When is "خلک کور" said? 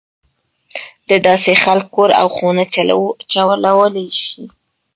1.63-2.09